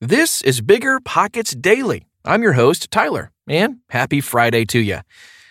[0.00, 2.04] This is Bigger Pockets Daily.
[2.24, 4.98] I'm your host, Tyler, and happy Friday to you.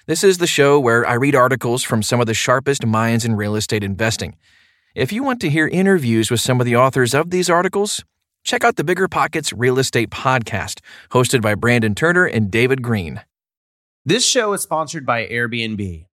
[0.05, 3.35] This is the show where I read articles from some of the sharpest minds in
[3.35, 4.35] real estate investing.
[4.95, 8.04] If you want to hear interviews with some of the authors of these articles,
[8.43, 10.82] check out the Bigger Pockets Real Estate Podcast,
[11.12, 13.21] hosted by Brandon Turner and David Greene.
[14.05, 16.05] This show is sponsored by Airbnb.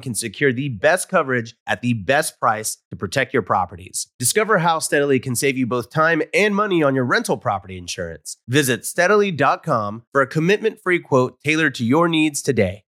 [0.00, 4.08] can secure the best coverage at the best price to protect your properties.
[4.18, 8.36] Discover how Steadily can save you both time and money on your rental property insurance.
[8.48, 12.84] Visit steadily.com for a commitment free quote tailored to your needs today.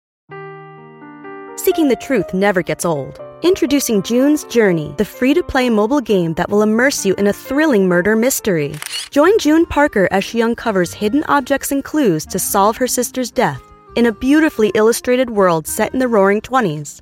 [1.57, 3.21] Seeking the truth never gets old.
[3.43, 7.33] Introducing June's Journey, the free to play mobile game that will immerse you in a
[7.33, 8.75] thrilling murder mystery.
[9.11, 13.70] Join June Parker as she uncovers hidden objects and clues to solve her sister's death
[13.97, 17.01] in a beautifully illustrated world set in the roaring 20s.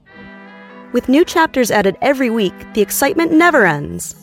[0.92, 4.14] With new chapters added every week, the excitement never ends.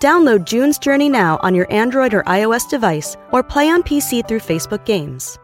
[0.00, 4.40] Download June's Journey now on your Android or iOS device or play on PC through
[4.40, 5.38] Facebook Games.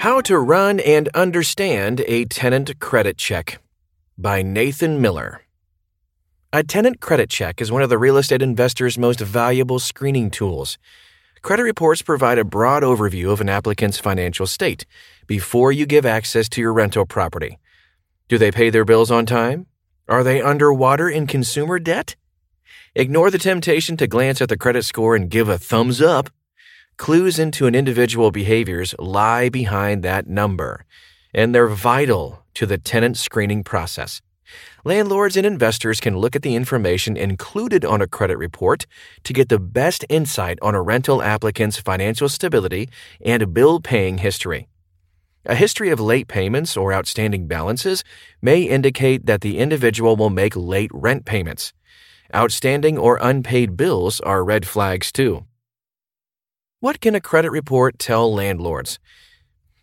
[0.00, 3.60] How to Run and Understand a Tenant Credit Check
[4.16, 5.42] by Nathan Miller.
[6.52, 10.78] A tenant credit check is one of the real estate investor's most valuable screening tools.
[11.42, 14.84] Credit reports provide a broad overview of an applicant's financial state
[15.28, 17.60] before you give access to your rental property.
[18.28, 19.66] Do they pay their bills on time?
[20.08, 22.16] Are they underwater in consumer debt?
[22.96, 26.30] Ignore the temptation to glance at the credit score and give a thumbs up.
[26.96, 30.84] Clues into an individual behaviors lie behind that number,
[31.32, 34.20] and they're vital to the tenant screening process.
[34.84, 38.86] Landlords and investors can look at the information included on a credit report
[39.24, 42.88] to get the best insight on a rental applicant's financial stability
[43.24, 44.68] and bill paying history.
[45.46, 48.04] A history of late payments or outstanding balances
[48.42, 51.72] may indicate that the individual will make late rent payments.
[52.34, 55.46] Outstanding or unpaid bills are red flags too.
[56.80, 58.98] What can a credit report tell landlords?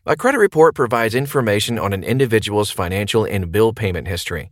[0.09, 4.51] A credit report provides information on an individual's financial and bill payment history.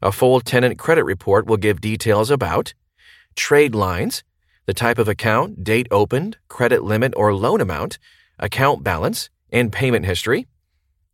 [0.00, 2.72] A full tenant credit report will give details about
[3.34, 4.24] trade lines,
[4.64, 7.98] the type of account, date opened, credit limit or loan amount,
[8.38, 10.46] account balance, and payment history.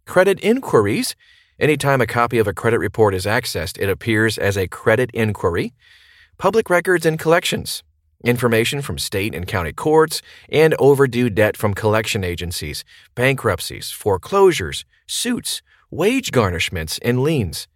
[0.06, 1.16] Credit inquiries.
[1.59, 5.75] Anytime a copy of a credit report is accessed, it appears as a credit inquiry.
[6.38, 7.82] Public records and collections.
[8.25, 12.85] Information from state and county courts, and overdue debt from collection agencies,
[13.15, 15.61] bankruptcies, foreclosures, suits,
[15.91, 17.67] wage garnishments, and liens.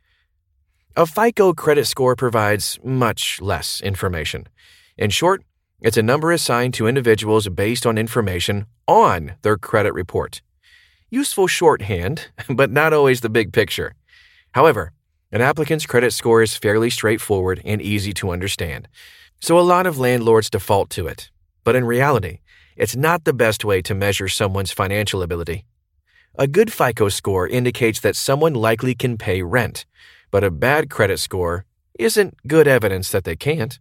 [0.96, 4.46] A FICO credit score provides much less information.
[4.96, 5.42] In short,
[5.80, 10.40] it's a number assigned to individuals based on information on their credit report.
[11.10, 13.94] Useful shorthand, but not always the big picture.
[14.52, 14.92] However,
[15.32, 18.88] an applicant's credit score is fairly straightforward and easy to understand,
[19.40, 21.30] so a lot of landlords default to it.
[21.64, 22.40] But in reality,
[22.76, 25.64] it's not the best way to measure someone's financial ability.
[26.38, 29.86] A good FICO score indicates that someone likely can pay rent,
[30.30, 31.64] but a bad credit score
[31.98, 33.78] isn't good evidence that they can't.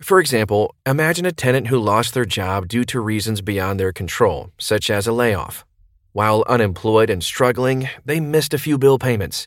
[0.00, 4.50] For example, imagine a tenant who lost their job due to reasons beyond their control,
[4.58, 5.64] such as a layoff.
[6.12, 9.46] While unemployed and struggling, they missed a few bill payments.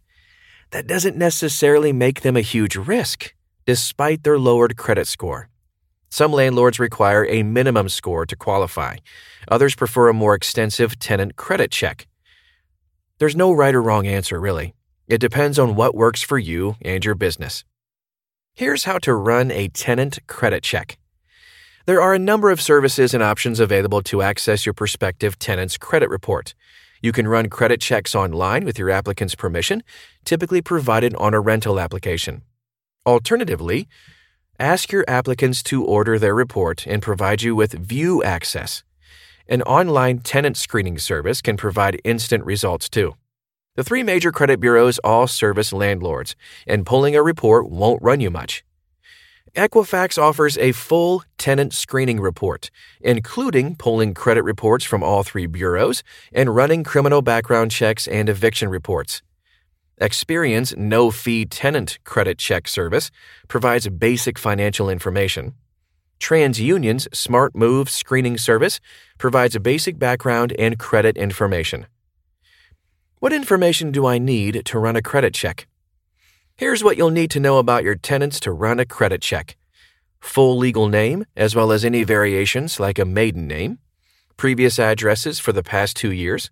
[0.72, 3.34] That doesn't necessarily make them a huge risk,
[3.66, 5.50] despite their lowered credit score.
[6.10, 8.98] Some landlords require a minimum score to qualify.
[9.48, 12.08] Others prefer a more extensive tenant credit check.
[13.18, 14.76] There's no right or wrong answer, really.
[15.08, 17.64] It depends on what works for you and your business.
[18.54, 20.98] Here's how to run a tenant credit check.
[21.86, 26.10] There are a number of services and options available to access your prospective tenant's credit
[26.10, 26.54] report.
[27.02, 29.84] You can run credit checks online with your applicant's permission,
[30.24, 32.44] typically provided on a rental application.
[33.06, 33.90] Alternatively,
[34.58, 38.84] ask your applicants to order their report and provide you with view access.
[39.50, 43.16] An online tenant screening service can provide instant results too.
[43.76, 48.30] The three major credit bureaus all service landlords, and pulling a report won't run you
[48.30, 48.64] much.
[49.54, 52.72] Equifax offers a full tenant screening report,
[53.02, 58.70] including pulling credit reports from all three bureaus and running criminal background checks and eviction
[58.70, 59.22] reports.
[60.00, 63.12] Experian's no fee tenant credit check service
[63.48, 65.54] provides basic financial information.
[66.20, 68.80] TransUnion's Smart Move screening service
[69.18, 71.86] provides basic background and credit information.
[73.20, 75.68] What information do I need to run a credit check?
[76.56, 79.58] Here's what you'll need to know about your tenants to run a credit check
[80.24, 83.78] full legal name, as well as any variations like a maiden name,
[84.38, 86.50] previous addresses for the past two years,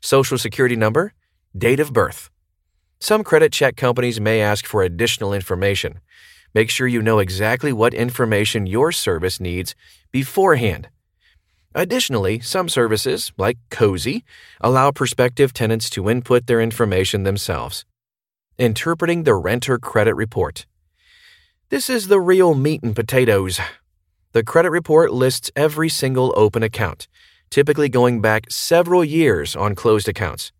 [0.00, 1.12] social security number,
[1.56, 2.30] date of birth.
[3.00, 6.00] Some credit check companies may ask for additional information.
[6.54, 9.74] Make sure you know exactly what information your service needs
[10.10, 10.88] beforehand
[11.74, 14.24] Additionally, some services, like Cozy,
[14.60, 17.84] allow prospective tenants to input their information themselves.
[18.58, 20.66] Interpreting the renter credit report.
[21.68, 23.60] This is the real meat and potatoes.
[24.32, 27.06] The credit report lists every single open account,
[27.50, 30.50] typically going back several years on closed accounts.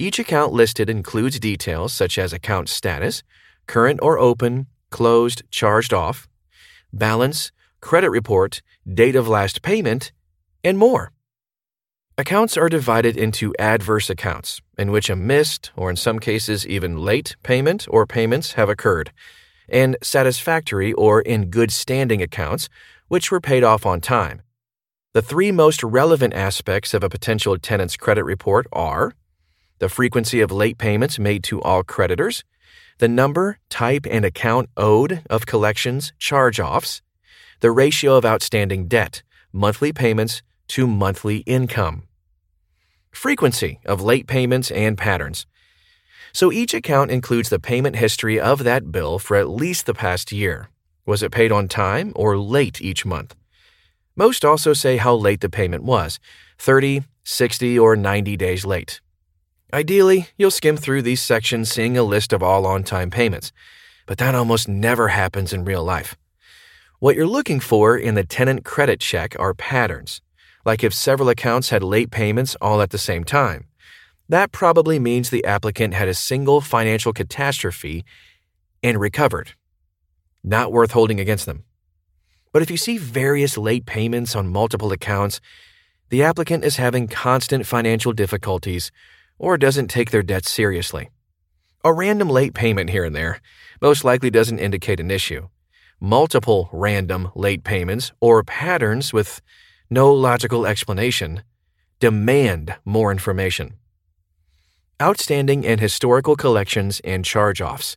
[0.00, 3.24] Each account listed includes details such as account status,
[3.66, 6.28] current or open, closed, charged off,
[6.92, 7.50] balance,
[7.80, 10.12] credit report, date of last payment,
[10.62, 11.10] and more.
[12.16, 16.98] Accounts are divided into adverse accounts, in which a missed, or in some cases even
[16.98, 19.10] late, payment or payments have occurred,
[19.68, 22.68] and satisfactory or in good standing accounts,
[23.08, 24.42] which were paid off on time.
[25.12, 29.14] The three most relevant aspects of a potential tenant's credit report are
[29.78, 32.44] the frequency of late payments made to all creditors,
[32.98, 37.00] the number, type, and account owed of collections charge offs,
[37.60, 39.22] the ratio of outstanding debt,
[39.52, 42.02] monthly payments, to monthly income.
[43.10, 45.46] Frequency of late payments and patterns.
[46.32, 50.30] So each account includes the payment history of that bill for at least the past
[50.30, 50.68] year.
[51.06, 53.34] Was it paid on time or late each month?
[54.14, 56.20] Most also say how late the payment was
[56.58, 59.00] 30, 60, or 90 days late.
[59.72, 63.52] Ideally, you'll skim through these sections seeing a list of all on time payments,
[64.06, 66.16] but that almost never happens in real life.
[67.00, 70.20] What you're looking for in the tenant credit check are patterns
[70.68, 73.66] like if several accounts had late payments all at the same time.
[74.28, 78.04] That probably means the applicant had a single financial catastrophe
[78.82, 79.52] and recovered.
[80.44, 81.64] Not worth holding against them.
[82.52, 85.40] But if you see various late payments on multiple accounts,
[86.10, 88.92] the applicant is having constant financial difficulties
[89.38, 91.10] or doesn't take their debts seriously.
[91.84, 93.40] A random late payment here and there
[93.80, 95.48] most likely doesn't indicate an issue.
[96.00, 99.40] Multiple random late payments or patterns with
[99.90, 101.42] no logical explanation,
[102.00, 103.74] demand more information.
[105.00, 107.96] Outstanding and historical collections and charge offs.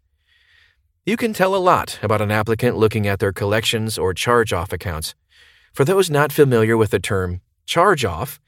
[1.06, 4.72] You can tell a lot about an applicant looking at their collections or charge off
[4.72, 5.16] accounts.
[5.74, 8.40] For those not familiar with the term charge off,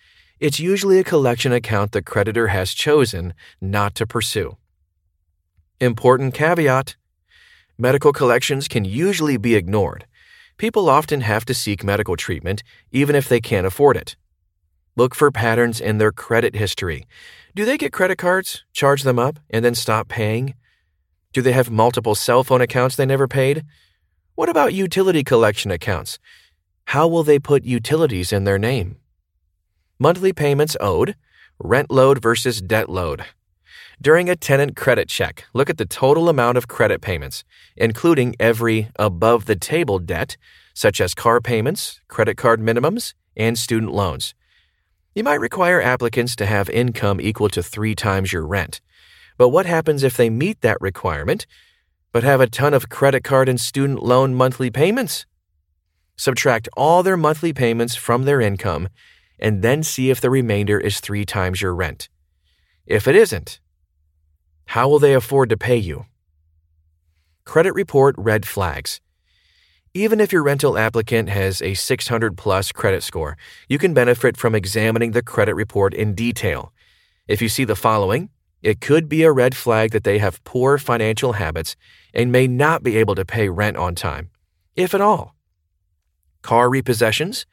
[0.44, 4.58] it's usually a collection account the creditor has chosen not to pursue.
[5.80, 6.96] Important caveat
[7.78, 10.06] medical collections can usually be ignored
[10.58, 14.16] people often have to seek medical treatment even if they can't afford it.
[14.96, 17.08] Look for patterns in their credit history.
[17.56, 20.54] Do they get credit cards, charge them up, and then stop paying?
[21.34, 23.64] Do they have multiple cell phone accounts they never paid?
[24.36, 26.20] What about utility collection accounts?
[26.86, 28.98] How will they put utilities in their name?
[30.00, 31.16] Monthly payments owed,
[31.60, 33.26] rent load versus debt load.
[34.02, 37.44] During a tenant credit check, look at the total amount of credit payments,
[37.78, 40.36] including every above the table debt,
[40.74, 44.34] such as car payments, credit card minimums, and student loans.
[45.16, 48.82] You might require applicants to have income equal to three times your rent.
[49.38, 51.46] But what happens if they meet that requirement,
[52.12, 55.26] but have a ton of credit card and student loan monthly payments?
[56.16, 58.90] Subtract all their monthly payments from their income
[59.40, 62.10] and then see if the remainder is three times your rent.
[62.86, 63.60] If it isn't,
[64.66, 66.06] how will they afford to pay you?
[67.46, 69.02] Credit report red flags.
[69.94, 73.38] Even if your rental applicant has a 600 plus credit score,
[73.70, 76.74] you can benefit from examining the credit report in detail.
[77.28, 78.30] If you see the following,
[78.64, 81.76] it could be a red flag that they have poor financial habits
[82.14, 84.32] and may not be able to pay rent on time,
[84.76, 85.36] if at all.
[86.42, 87.46] Car repossessions,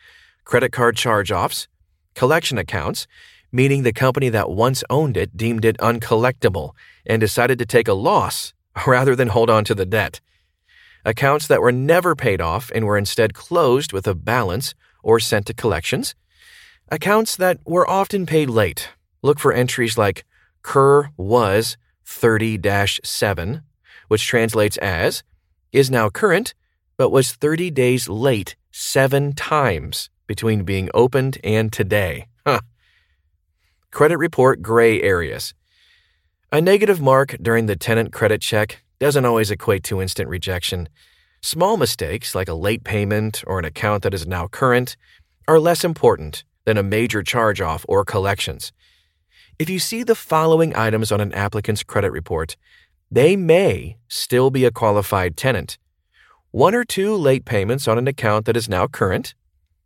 [0.50, 1.68] credit card charge offs,
[2.16, 3.06] collection accounts,
[3.52, 6.72] meaning the company that once owned it deemed it uncollectible
[7.06, 8.52] and decided to take a loss
[8.86, 10.20] rather than hold on to the debt.
[11.04, 15.46] Accounts that were never paid off and were instead closed with a balance or sent
[15.46, 16.16] to collections.
[16.88, 18.88] Accounts that were often paid late.
[19.22, 20.24] Look for entries like
[20.62, 22.58] Cur was 30
[23.04, 23.62] 7,
[24.08, 25.22] which translates as
[25.70, 26.54] is now current,
[26.96, 32.28] but was 30 days late seven times between being opened and today.
[32.46, 32.60] Huh.
[33.90, 35.54] Credit report gray areas.
[36.52, 40.88] A negative mark during the tenant credit check doesn't always equate to instant rejection.
[41.42, 44.96] Small mistakes, like a late payment or an account that is now current,
[45.48, 48.70] are less important than a major charge off or collections.
[49.58, 52.56] If you see the following items on an applicant's credit report,
[53.10, 55.76] they may still be a qualified tenant.
[56.52, 59.34] One or two late payments on an account that is now current,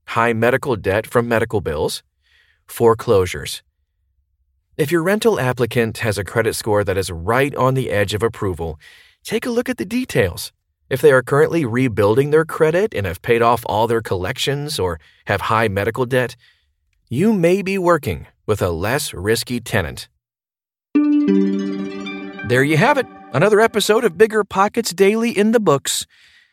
[0.07, 2.03] high medical debt from medical bills,
[2.67, 3.63] foreclosures.
[4.77, 8.23] If your rental applicant has a credit score that is right on the edge of
[8.23, 8.79] approval,
[9.23, 10.53] take a look at the details.
[10.91, 15.01] If they are currently rebuilding their credit and have paid off all their collections or
[15.27, 16.37] have high medical debt,
[17.09, 20.09] you may be working with a less risky tenant.
[22.49, 26.07] There you have it, another episode of Bigger Pockets Daily in the books.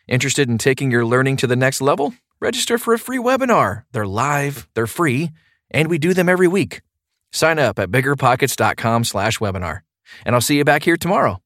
[0.07, 2.13] Interested in taking your learning to the next level?
[2.41, 3.83] Register for a free webinar.
[3.91, 5.29] They're live, they're free,
[5.69, 6.81] and we do them every week.
[7.31, 9.81] Sign up at biggerpockets.com slash webinar.
[10.25, 11.39] And I'll see you back here tomorrow.